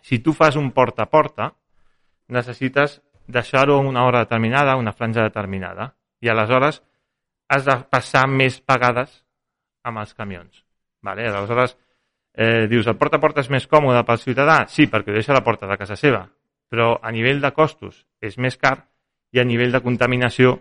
[0.02, 1.52] Si tu fas un porta a porta,
[2.28, 6.82] necessites deixar-ho en una hora determinada, una franja determinada, i aleshores
[7.48, 9.12] has de passar més pagades
[9.84, 10.64] amb els camions.
[11.04, 11.28] Vale?
[11.28, 11.76] Aleshores,
[12.40, 14.60] Eh, dius, el porta a porta és més còmode pel ciutadà?
[14.70, 16.20] Sí, perquè ho deixa a la porta de casa seva.
[16.70, 18.76] Però a nivell de costos és més car
[19.34, 20.54] i a nivell de contaminació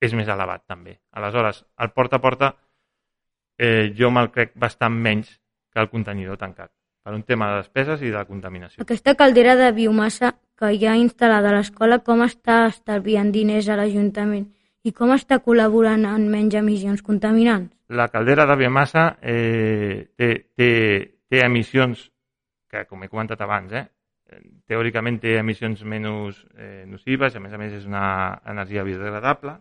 [0.00, 0.96] és més elevat també.
[1.12, 2.54] Aleshores, el porta a porta
[3.58, 5.36] eh, jo me'l crec bastant menys
[5.68, 8.82] que el contenidor tancat per un tema de despeses i de contaminació.
[8.84, 13.78] Aquesta caldera de biomassa que hi ha instal·lada a l'escola, com està estalviant diners a
[13.80, 14.48] l'Ajuntament
[14.84, 17.72] i com està col·laborant en menys emissions contaminants?
[17.90, 20.70] la caldera de biomassa eh, té, té,
[21.26, 22.04] té emissions
[22.70, 23.88] que, com he comentat abans, eh,
[24.70, 28.04] teòricament té emissions menys eh, nocives, a més a més és una
[28.46, 29.56] energia biodegradable.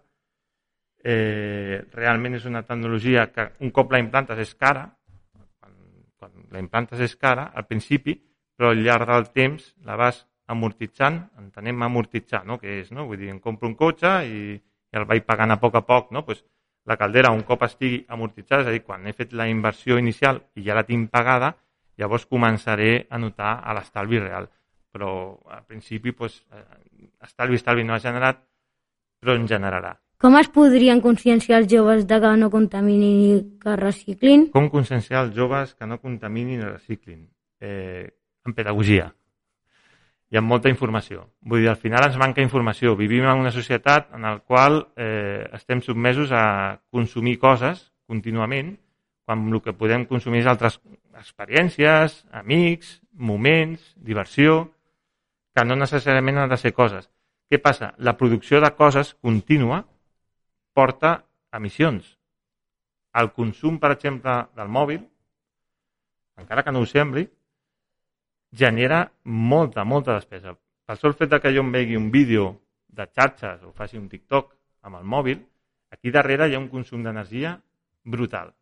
[0.99, 4.85] Eh, realment és una tecnologia que un cop la implantes és cara,
[6.19, 8.17] quan, la implantes és cara al principi,
[8.57, 12.57] però al llarg del temps la vas amortitzant, entenem amortitzar, no?
[12.59, 13.05] que és, no?
[13.07, 16.11] vull dir, em compro un cotxe i, i el vaig pagant a poc a poc,
[16.11, 16.25] no?
[16.25, 16.43] pues,
[16.89, 20.41] la caldera un cop estigui amortitzada, és a dir, quan he fet la inversió inicial
[20.57, 21.53] i ja la tinc pagada,
[22.01, 24.47] llavors començaré a notar a l'estalvi real.
[24.89, 25.11] Però
[25.53, 26.39] al principi, doncs,
[27.21, 28.41] estalvi, estalvi no ha generat,
[29.21, 29.93] però en generarà.
[30.19, 34.49] Com es podrien conscienciar els joves de que no contaminin i que reciclin?
[34.51, 37.21] Com conscienciar els joves que no contaminin i reciclin?
[37.63, 38.03] Eh,
[38.45, 39.13] en pedagogia
[40.29, 41.23] i amb molta informació.
[41.41, 42.97] Vull dir, al final ens manca informació.
[42.99, 48.75] Vivim en una societat en la qual eh, estem sotmesos a consumir coses contínuament,
[49.25, 50.79] quan el que podem consumir és altres
[51.17, 54.67] experiències, amics, moments, diversió,
[55.55, 57.09] que no necessàriament han de ser coses.
[57.49, 57.93] Què passa?
[57.97, 59.83] La producció de coses contínua
[60.79, 62.05] porta emissions.
[63.19, 65.01] El consum, per exemple, del mòbil,
[66.39, 67.25] encara que no ho sembli,
[68.61, 70.55] genera molta, molta despesa.
[70.87, 72.45] Per sol fet que jo em vegi un vídeo
[72.87, 74.55] de xarxes o faci un TikTok
[74.87, 75.41] amb el mòbil,
[75.91, 77.57] aquí darrere hi ha un consum d'energia
[78.05, 78.53] brutal,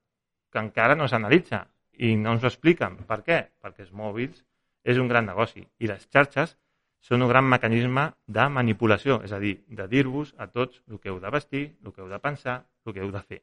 [0.51, 1.67] que encara no s'analitza
[2.01, 2.97] i no ens ho expliquen.
[3.06, 3.39] Per què?
[3.62, 4.41] Perquè els mòbils
[4.84, 6.58] és un gran negoci i les xarxes
[7.01, 11.12] són un gran mecanisme de manipulació, és a dir, de dir-vos a tots el que
[11.12, 13.41] heu de vestir, el que heu de pensar, el que heu de fer.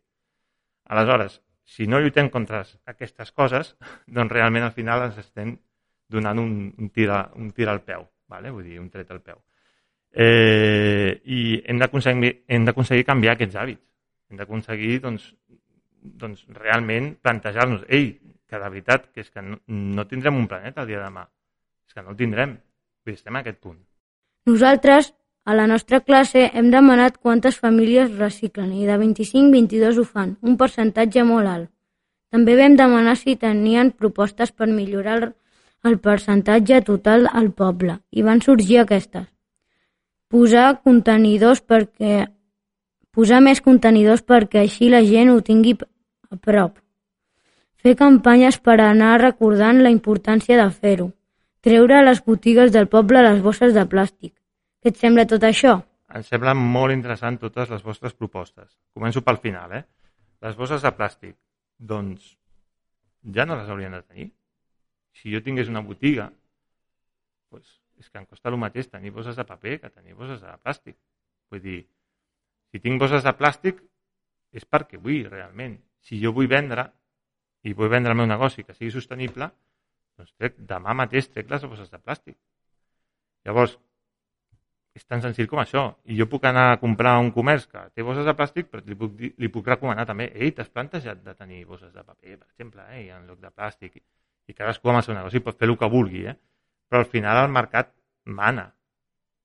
[0.90, 3.74] Aleshores, si no lluitem contra aquestes coses,
[4.18, 5.56] doncs realment al final ens estem
[6.10, 8.52] donant un, un, tir, a, un tir al peu, vale?
[8.52, 9.40] vull dir, un tret al peu.
[10.14, 13.82] Eh, I hem d'aconseguir canviar aquests hàbits.
[14.30, 15.24] Hem d'aconseguir doncs,
[16.04, 18.12] doncs, realment plantejar-nos, ei,
[18.46, 21.24] que de veritat, que és que no, no tindrem un planeta el dia de demà.
[21.88, 22.54] És que no el tindrem.
[23.12, 23.78] Estem a aquest punt.
[24.46, 25.12] Nosaltres,
[25.44, 30.56] a la nostra classe, hem demanat quantes famílies reciclen i de 25-22 ho fan, un
[30.56, 31.70] percentatge molt alt.
[32.32, 35.18] També vam demanar si tenien propostes per millorar
[35.84, 39.26] el percentatge total al poble i van sorgir aquestes.
[40.32, 42.24] Posar contenidors perquè
[43.14, 46.80] posar més contenidors perquè així la gent ho tingui a prop.
[47.84, 51.12] Fer campanyes per anar recordant la importància de fer-ho.
[51.64, 54.35] Treure a les botigues del poble les bosses de plàstic.
[54.85, 55.79] Què et sembla tot això?
[56.12, 58.68] Em semblen molt interessant totes les vostres propostes.
[58.92, 59.81] Començo pel final, eh?
[60.44, 61.38] Les bosses de plàstic,
[61.81, 62.35] doncs,
[63.33, 64.29] ja no les haurien de tenir.
[65.16, 66.29] Si jo tingués una botiga,
[67.48, 70.53] doncs, és que em costa el mateix tenir bosses de paper que tenir bosses de
[70.61, 71.00] plàstic.
[71.48, 71.81] Vull dir,
[72.68, 73.81] si tinc bosses de plàstic
[74.53, 75.79] és perquè vull realment.
[76.05, 76.90] Si jo vull vendre
[77.64, 79.48] i vull vendre el meu negoci que sigui sostenible,
[80.18, 82.37] doncs trec, demà mateix trec les bosses de plàstic.
[83.44, 83.77] Llavors,
[84.94, 85.85] és tan senzill com això.
[86.07, 88.98] I jo puc anar a comprar un comerç que té bosses de plàstic, però li
[88.98, 92.87] puc, li puc recomanar també, ei, t'has plantejat de tenir bosses de paper, per exemple,
[92.94, 93.98] eh, en lloc de plàstic,
[94.46, 96.37] i cadascú amb el seu negoci pot fer el que vulgui, eh?
[96.88, 97.90] però al final el mercat
[98.24, 98.68] mana.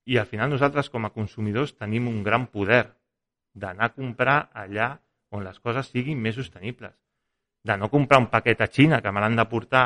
[0.06, 2.84] I al final nosaltres com a consumidors tenim un gran poder
[3.54, 4.92] d'anar a comprar allà
[5.34, 6.94] on les coses siguin més sostenibles.
[7.66, 9.84] De no comprar un paquet a Xina que me l'han de portar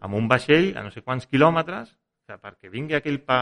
[0.00, 1.94] amb un vaixell a no sé quants quilòmetres
[2.28, 3.38] que perquè vingui aquell, pa,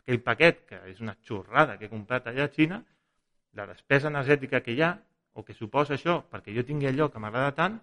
[0.00, 2.80] aquell paquet, que és una xorrada que he comprat allà a Xina,
[3.58, 4.94] la despesa energètica que hi ha,
[5.34, 7.78] o que suposa això, perquè jo tingui allò que m'agrada tant,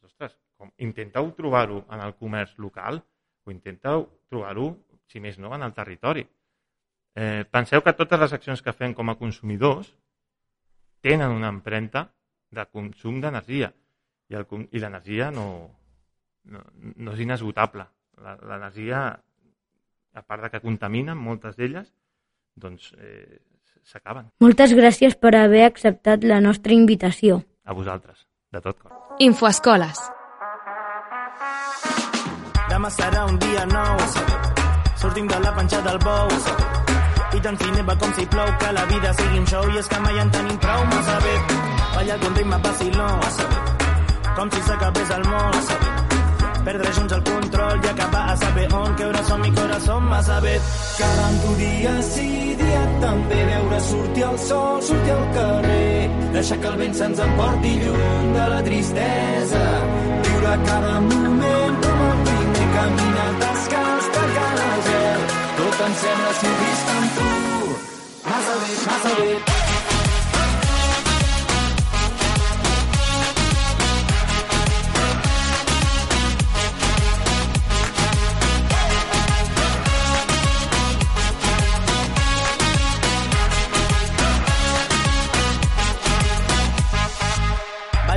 [0.00, 3.02] doncs, ostres, com, intenteu trobar-ho en el comerç local
[3.44, 4.70] o intenteu trobar-ho,
[5.08, 6.24] si més no, en el territori.
[7.18, 9.90] Eh, penseu que totes les accions que fem com a consumidors
[11.04, 12.06] tenen una empremta
[12.50, 13.70] de consum d'energia
[14.28, 15.46] i, el, i l'energia no,
[16.52, 16.64] no,
[16.96, 17.86] no és inesgotable.
[18.18, 19.02] L'energia,
[20.14, 21.90] a part de que contamina, moltes d'elles,
[22.58, 23.38] doncs eh,
[23.86, 24.28] s'acaben.
[24.42, 27.42] Moltes gràcies per haver acceptat la nostra invitació.
[27.64, 28.94] A vosaltres, de tot cor.
[29.24, 30.00] Infoescoles.
[32.68, 34.02] Demà serà un dia nou,
[35.00, 36.34] sortim de la panxa del bou,
[37.32, 39.88] i tant si neva com si plou, que la vida sigui un show, i és
[39.88, 41.36] que mai en tenim prou, massa bé,
[41.96, 43.08] balla con ritme vaciló,
[44.36, 45.97] com si s'acabés el món,
[46.68, 49.84] perdre junts el control i acabar a saber on, que hores som i que hores
[49.88, 50.54] som massa bé.
[50.98, 52.28] Quedant-ho dia sí,
[52.60, 57.74] dia també, veure sortir el sol, sortir al carrer, deixar que el vent se'ns emporti
[57.84, 59.66] lluny de la tristesa,
[60.28, 65.22] viure cada moment com el primer caminar descalç per cada gel,
[65.62, 67.30] tot em sembla visc amb tu,
[68.28, 69.57] massa bé, massa bé.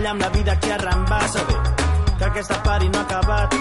[0.01, 1.41] Balla amb la vida que arrambassa,
[2.17, 3.53] que aquesta pari no ha acabat.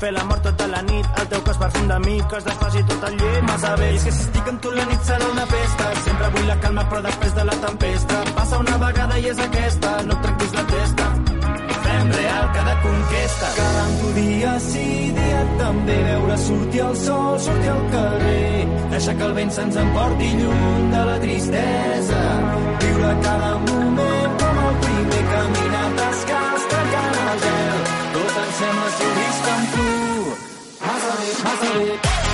[0.00, 3.04] Fer l'amor tota la nit, el teu cos perfum de mi, que es desfaci tot
[3.08, 3.90] el llit, massa bé.
[3.92, 6.86] I que si estic amb tu la nit serà una festa, sempre vull la calma
[6.88, 8.22] però després de la tempesta.
[8.38, 11.10] Passa una vegada i és aquesta, no et trenquis la testa.
[11.84, 13.52] Fem real cada conquesta.
[13.58, 14.88] Quedant-ho dia sí,
[15.20, 20.32] dia també, veure sortir el sol, sortir al carrer, deixar que el vent se'ns emporti
[20.40, 22.26] lluny de la tristesa,
[22.86, 24.05] viure cada moment
[28.58, 29.88] sembla si visc amb tu,
[30.86, 32.24] massa bé, massa bé.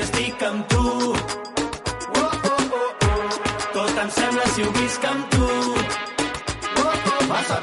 [0.00, 0.82] estic amb tu.
[2.16, 3.38] Oh, oh, oh, oh.
[3.72, 5.35] Tot em sembla si ho visc amb tu.
[7.48, 7.60] Ver.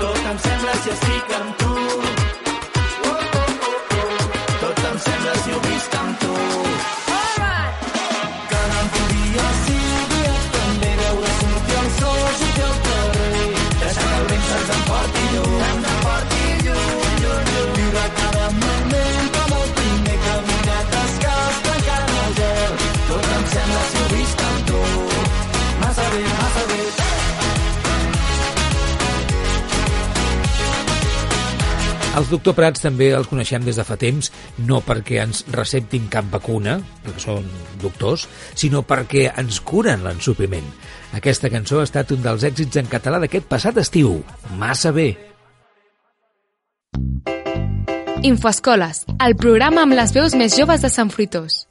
[0.00, 2.11] Tot em sembla si estic amb tu.
[32.32, 34.30] Doctor Prats també els coneixem des de fa temps,
[34.66, 37.48] no perquè ens receptin cap vacuna, perquè són
[37.82, 38.26] doctors,
[38.58, 40.66] sinó perquè ens curen l'ensupiment.
[41.18, 44.16] Aquesta cançó ha estat un dels èxits en català d'aquest passat estiu.
[44.58, 45.10] Massa bé.
[48.22, 51.64] Infoescoles, el programa amb les veus més joves de Sant Fruitós.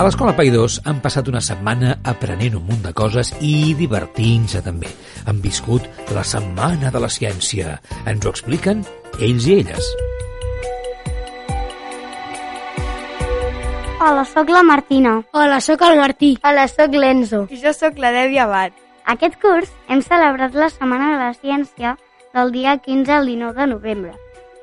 [0.00, 4.88] A l'Escola Paidós han passat una setmana aprenent un munt de coses i divertint-se també.
[5.28, 5.84] Han viscut
[6.16, 7.74] la Setmana de la Ciència.
[8.08, 8.80] Ens ho expliquen
[9.20, 9.90] ells i elles.
[14.00, 15.12] Hola, sóc la Martina.
[15.36, 16.32] Hola, sóc el Martí.
[16.48, 17.42] Hola, sóc l'Enzo.
[17.52, 18.80] I jo sóc la Dèbia Abad.
[19.04, 21.92] Aquest curs hem celebrat la Setmana de la Ciència
[22.32, 24.16] del dia 15 al 19 de novembre.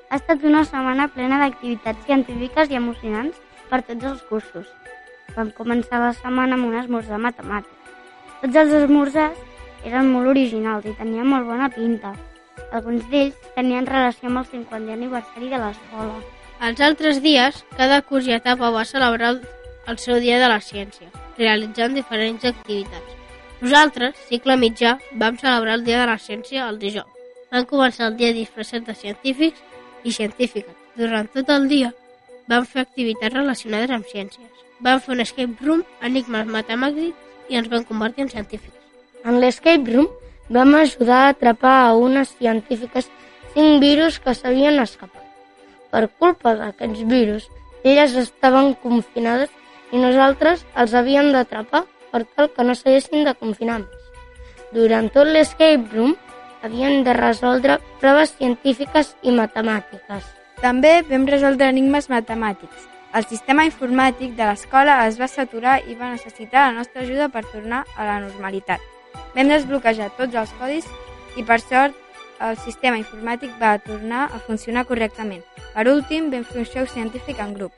[0.10, 3.38] Ha estat una setmana plena d'activitats científiques i emocionants
[3.70, 4.66] per tots els cursos.
[5.38, 7.92] Vam començar la setmana amb un esmorzar matemàtic.
[8.42, 9.44] Tots els esmorzars
[9.86, 12.16] eren molt originals i tenien molt bona pinta.
[12.74, 16.18] Alguns d'ells tenien relació amb el 50è aniversari de l'escola.
[16.68, 21.12] Els altres dies, cada curs i etapa va celebrar el, seu Dia de la Ciència,
[21.38, 23.14] realitzant diferents activitats.
[23.62, 27.14] Nosaltres, cicle mitjà, vam celebrar el Dia de la Ciència el dijous.
[27.54, 29.62] Vam començar el dia disfressats de científics
[30.04, 30.76] i científiques.
[30.98, 31.94] Durant tot el dia
[32.50, 34.67] vam fer activitats relacionades amb ciències.
[34.80, 38.76] Vam fer un escape room, enigmes matemàtics i ens vam convertir en científics.
[39.26, 40.10] En l'escape room
[40.54, 43.10] vam ajudar a atrapar a unes científiques
[43.54, 45.24] cinc virus que s'havien escapat.
[45.92, 47.48] Per culpa d'aquests virus,
[47.84, 49.50] elles estaven confinades
[49.92, 54.04] i nosaltres els havíem d'atrapar per tal que no s'haguessin de confinar més.
[54.76, 56.14] Durant tot l'escape room
[56.62, 60.28] havien de resoldre proves científiques i matemàtiques.
[60.62, 62.97] També vam resoldre enigmes matemàtics.
[63.16, 67.46] El sistema informàtic de l'escola es va saturar i va necessitar la nostra ajuda per
[67.52, 68.84] tornar a la normalitat.
[69.36, 70.90] Vam desbloquejar tots els codis
[71.38, 71.96] i, per sort,
[72.44, 75.42] el sistema informàtic va tornar a funcionar correctament.
[75.74, 77.74] Per últim, vam fer un show científic en grup.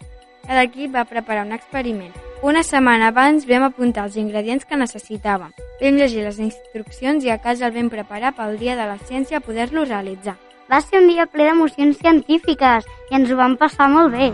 [0.48, 2.12] Cada equip va preparar un experiment.
[2.42, 5.54] Una setmana abans vam apuntar els ingredients que necessitàvem.
[5.80, 9.40] Vam llegir les instruccions i a casa el vam preparar pel dia de la ciència
[9.40, 10.40] a poder-lo realitzar.
[10.72, 14.34] Va ser un dia ple d'emocions científiques i ens ho vam passar molt bé.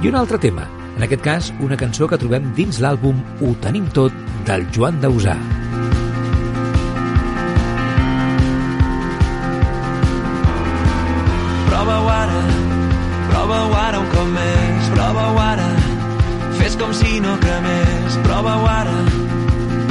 [0.00, 0.62] I un altre tema,
[0.94, 4.14] en aquest cas una cançó que trobem dins l'àlbum Ho tenim tot
[4.46, 5.34] del Joan Dausà.
[11.66, 12.44] Prova-ho ara,
[13.32, 15.66] prova-ho ara un cop més, prova-ho ara,
[16.60, 18.96] fes com si no cremés, prova-ho ara,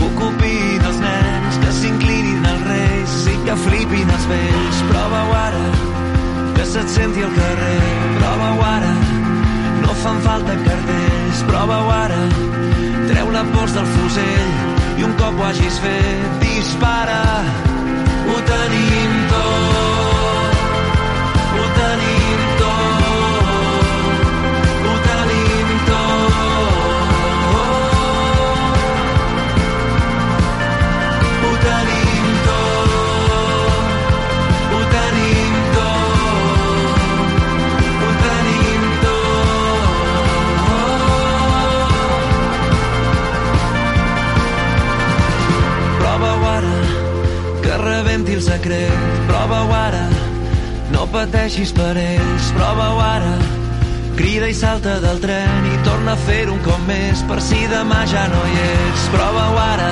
[0.08, 0.56] ocupi
[0.86, 5.68] dels nens, que s'inclinin els reis i que flipin els vells, prova-ho ara,
[6.56, 7.78] que se't senti al carrer,
[8.22, 8.96] prova-ho ara,
[10.04, 12.24] fan falta cartells, prova-ho ara,
[13.10, 17.22] treu la pols del fusell i un cop ho hagis fet, dispara,
[18.30, 19.97] ho tenim tot,
[48.38, 50.04] el secret, prova-ho ara,
[50.94, 53.32] no pateixis per ells, prova-ho ara,
[54.20, 58.04] crida i salta del tren i torna a fer un cop més per si demà
[58.12, 59.08] ja no hi ets.
[59.16, 59.90] Prova-ho ara,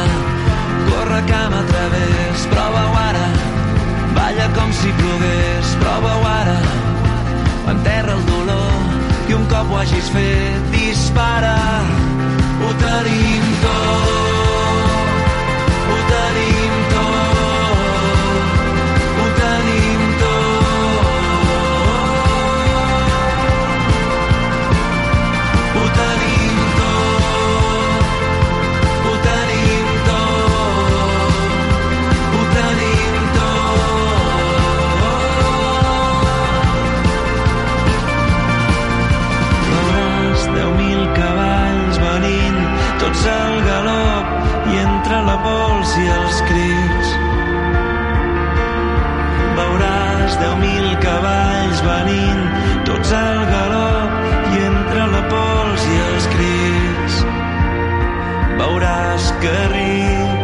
[0.91, 3.25] corre cama a través, prova-ho ara,
[4.19, 6.59] balla com si plogués, prova-ho ara,
[7.73, 11.57] enterra el dolor i un cop ho hagis fet, dispara,
[12.61, 13.44] ho tenim
[45.45, 47.11] pols i els crits.
[49.59, 52.45] Veuràs deu mil cavalls venint,
[52.89, 57.19] tots al galop i entre la pols i els crits.
[58.63, 60.34] Veuràs que rius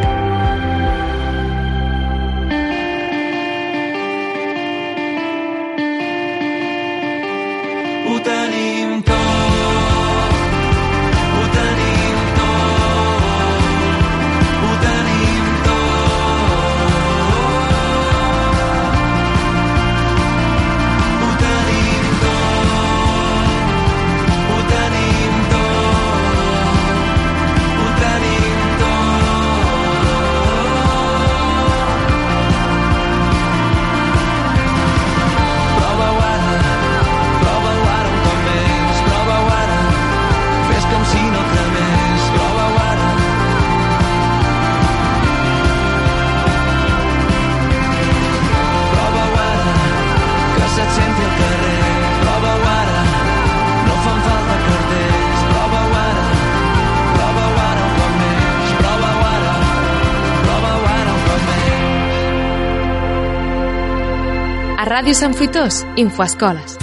[64.91, 66.73] Ràdio Sant Fruitós, Infoescoles.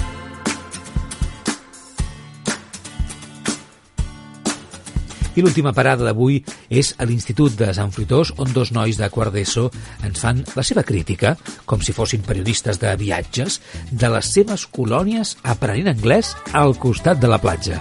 [5.37, 6.39] I l'última parada d'avui
[6.73, 9.67] és a l'Institut de Sant Fruitós, on dos nois de quart d'ESO
[10.09, 11.35] ens fan la seva crítica,
[11.69, 13.61] com si fossin periodistes de viatges,
[13.93, 17.77] de les seves colònies aprenent anglès al costat de la platja.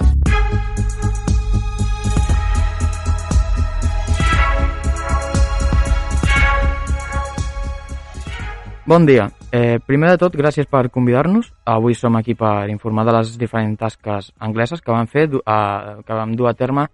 [8.89, 9.29] Bon dia.
[9.53, 11.51] Eh, primer de tot, gràcies per convidar-nos.
[11.69, 16.17] Avui som aquí per informar de les diferents tasques angleses que vam fer, a, que
[16.17, 16.87] vam dur a terme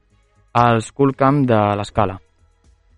[0.59, 2.19] al School Camp de l'Escala.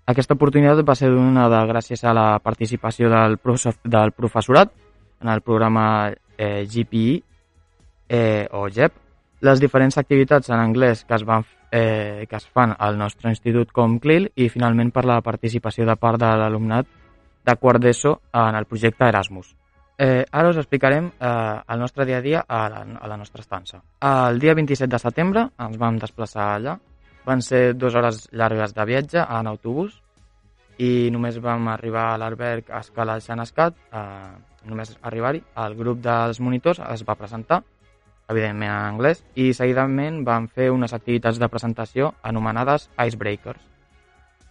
[0.09, 4.73] Aquesta oportunitat va ser donada gràcies a la participació del, professor, del professorat
[5.21, 7.21] en el programa eh, GPE
[8.09, 9.01] eh, o GEP.
[9.45, 13.77] Les diferents activitats en anglès que es, van, eh, que es fan al nostre institut
[13.77, 16.89] com CLIL i finalment per la participació de part de l'alumnat
[17.47, 19.55] de quart d'ESO en el projecte Erasmus.
[19.99, 23.41] Eh, ara us explicarem eh, el nostre dia a dia a la, a la nostra
[23.41, 23.81] estança.
[24.01, 26.77] El dia 27 de setembre ens vam desplaçar allà.
[27.25, 30.03] Van ser dues hores llargues de viatge en autobús
[30.79, 35.41] i només vam arribar a l'alberg a escala Xanescat, eh, només arribar-hi.
[35.65, 37.63] El grup dels monitors es va presentar,
[38.29, 43.63] evidentment en anglès, i seguidament vam fer unes activitats de presentació anomenades Icebreakers,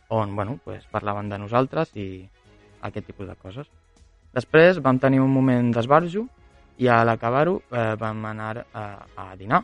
[0.10, 2.28] on bueno, pues, parlaven de nosaltres i
[2.88, 3.68] aquest tipus de coses.
[4.36, 6.26] Després vam tenir un moment d'esbarjo
[6.84, 9.62] i a l'acabar-ho eh, vam anar a, a dinar.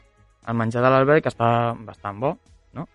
[0.48, 1.50] El menjar de l'alberg està
[1.86, 2.32] bastant bo,
[2.78, 2.88] no?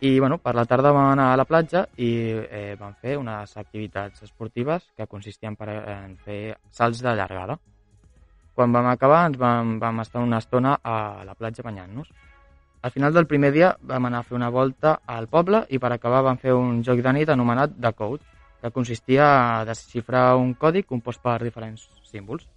[0.00, 2.10] I bueno, per la tarda vam anar a la platja i
[2.46, 7.58] eh, vam fer unes activitats esportives que consistien per, en fer salts de llargada.
[8.56, 12.08] Quan vam acabar ens vam, vam estar una estona a la platja banyant-nos.
[12.86, 15.90] Al final del primer dia vam anar a fer una volta al poble i per
[15.92, 18.22] acabar vam fer un joc de nit anomenat The Code,
[18.66, 19.26] que consistia
[19.60, 22.48] a desxifrar un codi compost per diferents símbols.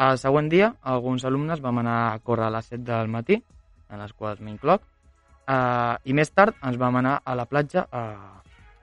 [0.00, 3.36] El següent dia, alguns alumnes vam anar a córrer a les 7 del matí,
[3.92, 4.82] en les quals m'incloc,
[5.48, 8.02] eh, i més tard ens vam anar a la platja a,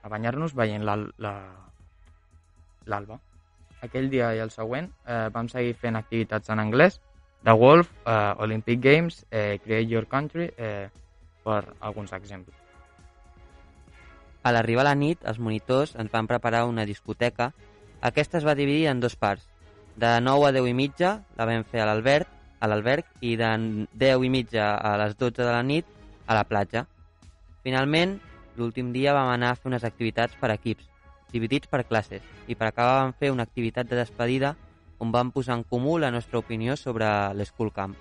[0.02, 1.66] a banyar-nos veient l'al- la-
[2.86, 3.18] l'alba.
[3.82, 7.00] Aquell dia i el següent eh, vam seguir fent activitats en anglès,
[7.44, 10.88] The Wolf, eh, Olympic Games, eh, Create Your Country, eh,
[11.44, 12.56] per alguns exemples.
[14.44, 17.52] A l'arribar la nit, els monitors ens van preparar una discoteca.
[18.04, 19.46] Aquesta es va dividir en dos parts.
[19.96, 22.28] De 9 a 10 i mitja la vam fer a l'Albert,
[22.60, 23.48] a l'alberg i de
[24.00, 25.88] 10 i mitja a les 12 de la nit
[26.26, 26.84] a la platja.
[27.64, 28.18] Finalment,
[28.56, 30.86] l'últim dia vam anar a fer unes activitats per equips,
[31.32, 34.54] dividits per classes, i per acabar vam fer una activitat de despedida
[34.98, 37.96] on vam posar en comú la nostra opinió sobre l'School Camp.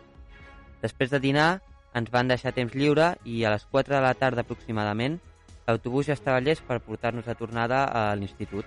[0.84, 1.62] Després de dinar,
[1.96, 5.20] ens van deixar temps lliure i a les 4 de la tarda aproximadament
[5.68, 8.66] l'autobús ja estava llest per portar-nos de tornada a l'institut.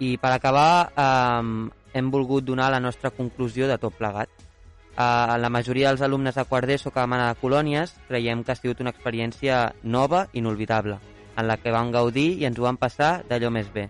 [0.00, 4.28] I per acabar, eh, hem volgut donar la nostra conclusió de tot plegat.
[4.96, 8.58] Eh, la majoria dels alumnes de quart d'ESO que anar a colònies creiem que ha
[8.58, 10.98] sigut una experiència nova i inolvidable,
[11.36, 13.88] en la que vam gaudir i ens ho vam passar d'allò més bé.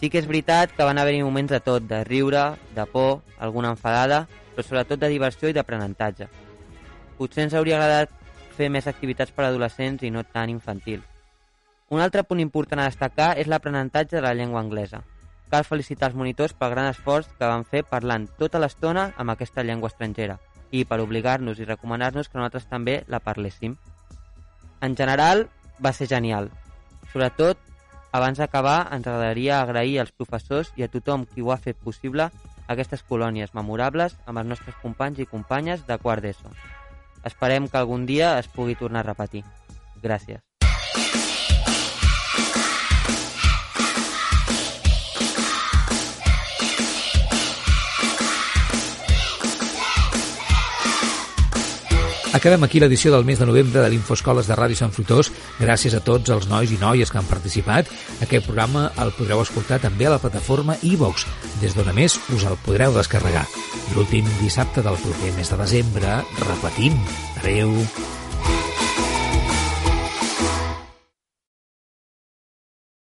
[0.00, 3.70] Sí que és veritat que van haver-hi moments de tot, de riure, de por, alguna
[3.70, 6.28] enfadada, però sobretot de diversió i d'aprenentatge.
[7.18, 8.10] Potser ens hauria agradat
[8.58, 11.13] fer més activitats per a adolescents i no tan infantils.
[11.94, 15.04] Un altre punt important a destacar és l'aprenentatge de la llengua anglesa.
[15.52, 19.62] Cal felicitar els monitors pel gran esforç que van fer parlant tota l'estona amb aquesta
[19.62, 20.40] llengua estrangera
[20.74, 23.76] i per obligar-nos i recomanar-nos que nosaltres també la parléssim.
[24.82, 25.46] En general,
[25.78, 26.48] va ser genial.
[27.12, 27.60] Sobretot,
[28.10, 32.26] abans d'acabar, ens agradaria agrair als professors i a tothom qui ho ha fet possible
[32.66, 36.50] aquestes colònies memorables amb els nostres companys i companyes de quart d'ESO.
[37.22, 39.44] Esperem que algun dia es pugui tornar a repetir.
[40.02, 40.42] Gràcies.
[52.34, 55.28] Acabem aquí l'edició del mes de novembre de l'Infoscoles de Ràdio Sant Fruitós.
[55.60, 57.92] Gràcies a tots els nois i noies que han participat.
[58.26, 61.28] Aquest programa el podreu escoltar també a la plataforma iVox,
[61.62, 63.46] des d'on a més us el podreu descarregar.
[63.94, 66.98] L'últim dissabte del proper mes de desembre repetim.
[67.38, 67.78] Adeu.